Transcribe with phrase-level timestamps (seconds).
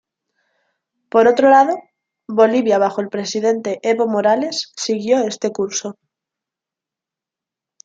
[1.11, 1.77] Por otro lado,
[2.27, 5.99] Bolivia bajo el presidente Evo Morales siguió este curso.